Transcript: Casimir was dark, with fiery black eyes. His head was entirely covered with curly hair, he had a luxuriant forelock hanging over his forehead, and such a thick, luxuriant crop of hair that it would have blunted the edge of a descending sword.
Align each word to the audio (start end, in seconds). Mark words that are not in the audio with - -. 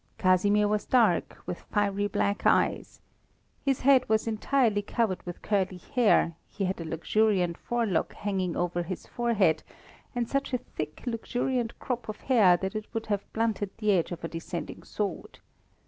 Casimir 0.17 0.67
was 0.67 0.87
dark, 0.87 1.43
with 1.45 1.61
fiery 1.61 2.07
black 2.07 2.47
eyes. 2.47 2.99
His 3.63 3.81
head 3.81 4.09
was 4.09 4.25
entirely 4.25 4.81
covered 4.81 5.21
with 5.27 5.43
curly 5.43 5.77
hair, 5.77 6.33
he 6.49 6.65
had 6.65 6.81
a 6.81 6.85
luxuriant 6.85 7.55
forelock 7.55 8.13
hanging 8.15 8.55
over 8.57 8.81
his 8.81 9.05
forehead, 9.05 9.61
and 10.15 10.27
such 10.27 10.53
a 10.55 10.63
thick, 10.73 11.03
luxuriant 11.05 11.77
crop 11.77 12.09
of 12.09 12.21
hair 12.21 12.57
that 12.57 12.73
it 12.75 12.91
would 12.95 13.05
have 13.05 13.31
blunted 13.31 13.69
the 13.77 13.91
edge 13.91 14.11
of 14.11 14.23
a 14.23 14.27
descending 14.27 14.81
sword. 14.81 15.37